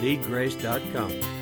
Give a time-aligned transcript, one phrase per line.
[0.00, 1.40] needgrace.com.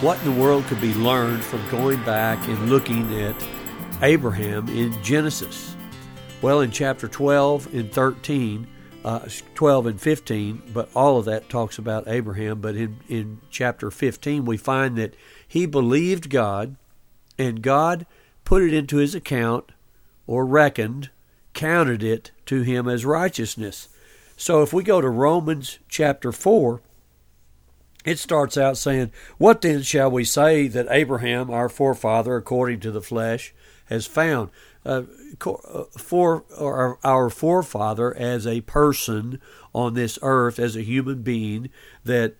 [0.00, 3.34] What in the world could be learned from going back and looking at
[4.00, 5.76] Abraham in Genesis?
[6.40, 8.66] Well, in chapter 12 and 13,
[9.04, 12.62] uh, 12 and 15, but all of that talks about Abraham.
[12.62, 15.14] But in, in chapter 15, we find that
[15.46, 16.76] he believed God,
[17.36, 18.06] and God
[18.44, 19.70] put it into his account,
[20.30, 21.10] or reckoned,
[21.54, 23.88] counted it to him as righteousness.
[24.36, 26.80] So if we go to Romans chapter 4,
[28.04, 32.92] it starts out saying, What then shall we say that Abraham, our forefather, according to
[32.92, 33.52] the flesh,
[33.86, 34.50] has found?
[34.86, 35.02] Uh,
[35.44, 39.40] uh for our, our forefather as a person
[39.74, 41.70] on this earth, as a human being
[42.04, 42.36] that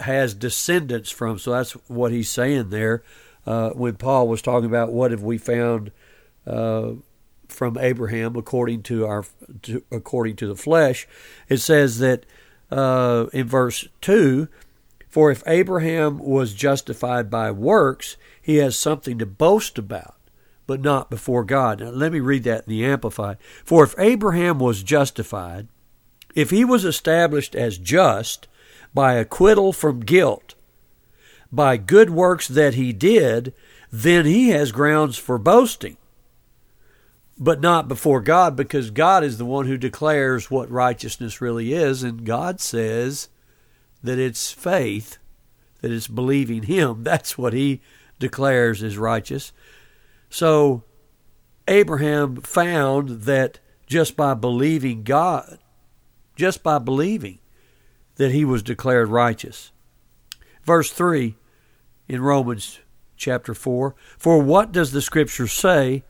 [0.00, 1.38] has descendants from.
[1.38, 3.02] So that's what he's saying there
[3.46, 5.92] uh, when Paul was talking about what have we found
[6.46, 6.92] uh,
[7.48, 9.24] from Abraham according to our
[9.62, 11.06] to, according to the flesh.
[11.48, 12.26] It says that
[12.70, 14.48] uh, in verse two
[15.16, 20.16] for if Abraham was justified by works, he has something to boast about,
[20.66, 21.80] but not before God.
[21.80, 23.38] Now, let me read that in the Amplified.
[23.64, 25.68] For if Abraham was justified,
[26.34, 28.46] if he was established as just
[28.92, 30.54] by acquittal from guilt,
[31.50, 33.54] by good works that he did,
[33.90, 35.96] then he has grounds for boasting,
[37.38, 42.02] but not before God, because God is the one who declares what righteousness really is,
[42.02, 43.28] and God says,
[44.02, 45.18] that it's faith,
[45.80, 47.02] that it's believing Him.
[47.02, 47.80] That's what He
[48.18, 49.52] declares is righteous.
[50.30, 50.84] So
[51.68, 55.58] Abraham found that just by believing God,
[56.34, 57.38] just by believing,
[58.16, 59.72] that he was declared righteous.
[60.64, 61.36] Verse 3
[62.08, 62.80] in Romans
[63.16, 66.02] chapter 4 For what does the scripture say?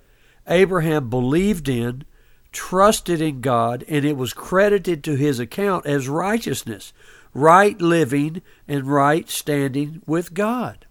[0.49, 2.05] Abraham believed in,
[2.53, 6.93] trusted in God, and it was credited to his account as righteousness
[7.37, 10.87] right living and right standing with God.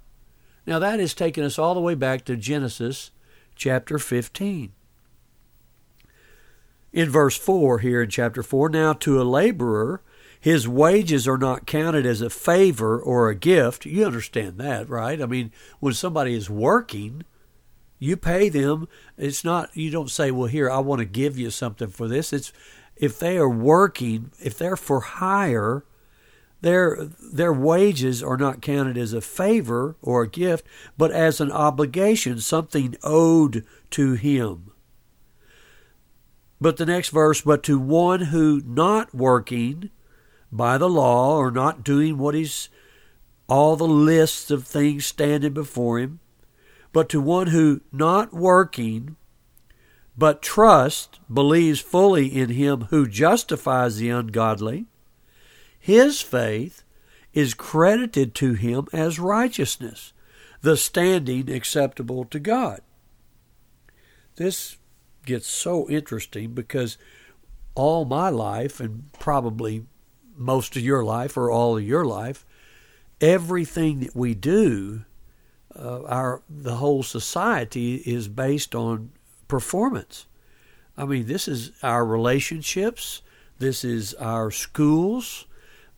[0.68, 3.10] Now that has taken us all the way back to Genesis
[3.56, 4.72] chapter 15.
[6.94, 10.02] In verse 4 here in chapter 4, now to a laborer,
[10.40, 13.86] his wages are not counted as a favor or a gift.
[13.86, 15.20] You understand that, right?
[15.22, 17.24] I mean, when somebody is working,
[18.06, 18.88] you pay them.
[19.18, 22.32] It's not, you don't say, well, here, I want to give you something for this.
[22.32, 22.54] It's,
[22.96, 25.84] if they are working, if they're for hire,
[26.62, 30.66] their, their wages are not counted as a favor or a gift,
[30.98, 34.72] but as an obligation, something owed to him.
[36.62, 39.90] But the next verse, but to one who not working
[40.52, 42.70] by the law or not doing what he's
[43.48, 46.20] all the lists of things standing before him,
[46.96, 49.18] but to one who not working
[50.18, 54.86] but trust, believes fully in him who justifies the ungodly,
[55.78, 56.84] his faith
[57.34, 60.14] is credited to him as righteousness,
[60.62, 62.80] the standing acceptable to God.
[64.38, 64.78] This
[65.26, 66.98] gets so interesting because
[67.76, 69.86] all my life, and probably
[70.34, 72.46] most of your life or all of your life,
[73.20, 75.04] everything that we do,
[75.78, 79.12] uh, our the whole society is based on
[79.48, 80.26] performance.
[80.98, 83.22] I mean, this is our relationships,
[83.60, 85.46] this is our schools,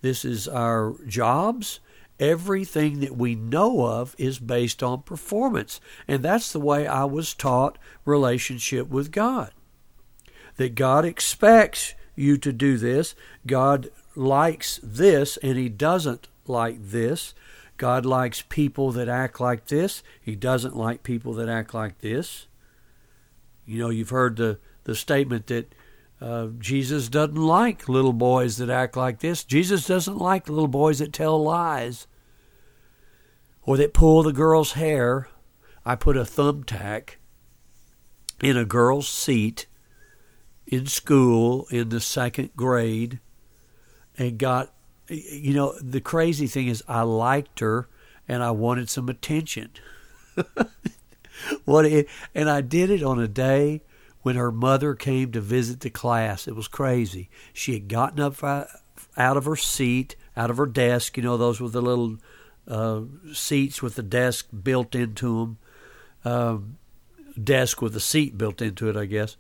[0.02, 1.80] this is our jobs.
[2.20, 5.80] Everything that we know of is based on performance.
[6.08, 9.52] And that's the way I was taught relationship with God.
[10.56, 13.14] That God expects you to do this.
[13.46, 17.36] God likes this and He doesn't like this.
[17.78, 20.04] God likes people that act like this.
[20.22, 22.48] He doesn't like people that act like this.
[23.66, 25.74] You know, you've heard the, the statement that
[26.20, 29.44] uh, Jesus doesn't like little boys that act like this.
[29.44, 32.08] Jesus doesn't like little boys that tell lies
[33.64, 35.28] or that pull the girl's hair.
[35.86, 37.16] I put a thumbtack
[38.42, 39.68] in a girl's seat
[40.66, 43.20] in school in the second grade
[44.18, 44.74] and got,
[45.10, 47.88] you know, the crazy thing is I liked her
[48.28, 49.70] and I wanted some attention.
[51.66, 53.82] what it, and I did it on a day
[54.22, 56.48] when her mother came to visit the class.
[56.48, 57.30] It was crazy.
[57.54, 61.62] She had gotten up out of her seat, out of her desk, you know, those
[61.62, 62.18] with the little
[62.68, 63.02] uh,
[63.34, 65.58] seats with the desk built into them,
[66.26, 66.78] um,
[67.42, 69.38] desk with a seat built into it, I guess.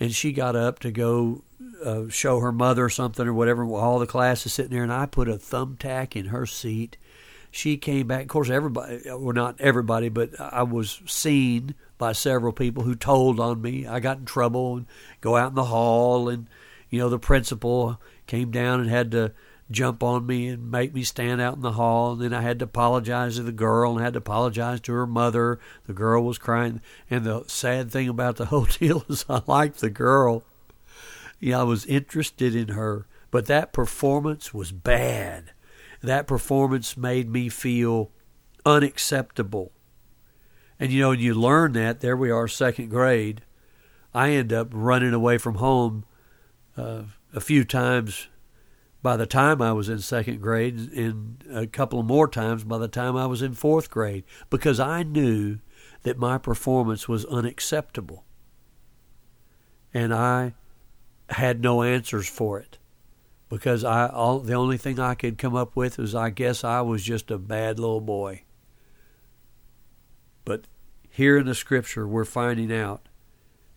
[0.00, 1.44] And she got up to go
[1.84, 3.64] uh, show her mother something or whatever.
[3.64, 6.96] All the class is sitting there, and I put a thumbtack in her seat.
[7.50, 8.22] she came back.
[8.22, 13.38] Of course, everybody, well, not everybody, but I was seen by several people who told
[13.38, 13.86] on me.
[13.86, 14.86] I got in trouble and
[15.20, 16.48] go out in the hall, and
[16.90, 19.32] you know the principal came down and had to
[19.70, 22.12] jump on me and make me stand out in the hall.
[22.12, 25.06] And then I had to apologize to the girl and had to apologize to her
[25.06, 25.58] mother.
[25.86, 26.80] The girl was crying.
[27.10, 30.44] And the sad thing about the whole deal is I liked the girl.
[31.52, 33.06] I was interested in her.
[33.30, 35.52] But that performance was bad.
[36.00, 38.12] That performance made me feel
[38.64, 39.72] unacceptable.
[40.78, 43.42] And you know, when you learn that, there we are, second grade.
[44.14, 46.04] I end up running away from home
[46.76, 47.02] uh,
[47.32, 48.28] a few times
[49.02, 52.88] by the time I was in second grade, and a couple more times by the
[52.88, 55.58] time I was in fourth grade, because I knew
[56.04, 58.24] that my performance was unacceptable.
[59.92, 60.54] And I
[61.30, 62.78] had no answers for it
[63.48, 66.80] because I all, the only thing I could come up with was I guess I
[66.80, 68.42] was just a bad little boy.
[70.44, 70.66] But
[71.08, 73.08] here in the scripture we're finding out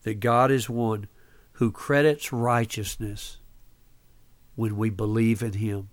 [0.04, 1.08] that God is one
[1.54, 3.38] who credits righteousness
[4.56, 5.90] when we believe in Him,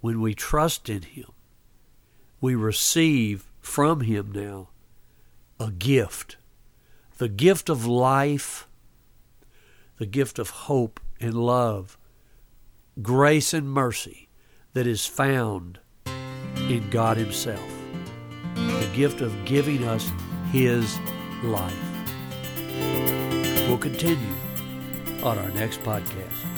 [0.00, 1.30] when we trust in Him.
[2.40, 4.68] We receive from Him now
[5.58, 6.36] a gift
[7.22, 8.66] the gift of life,
[10.02, 11.96] the gift of hope and love,
[13.02, 14.28] grace and mercy
[14.72, 15.78] that is found
[16.56, 17.70] in God Himself.
[18.56, 20.10] The gift of giving us
[20.50, 20.98] His
[21.44, 21.72] life.
[23.68, 24.34] We'll continue
[25.22, 26.51] on our next podcast.